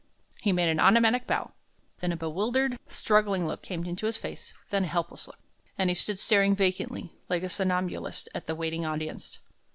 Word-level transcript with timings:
He 0.41 0.51
made 0.51 0.67
an 0.67 0.79
automatic 0.79 1.27
bow. 1.27 1.51
Then 1.99 2.11
a 2.11 2.17
bewildered, 2.17 2.79
struggling 2.87 3.45
look 3.45 3.61
came 3.61 3.85
into 3.85 4.07
his 4.07 4.17
face, 4.17 4.51
then 4.71 4.85
a 4.85 4.87
helpless 4.87 5.27
look, 5.27 5.37
and 5.77 5.91
he 5.91 5.93
stood 5.93 6.19
staring 6.19 6.55
vacantly, 6.55 7.13
like 7.29 7.43
a 7.43 7.49
somnambulist, 7.49 8.27
at 8.33 8.47
the 8.47 8.55
waiting 8.55 8.83
audience. 8.83 9.37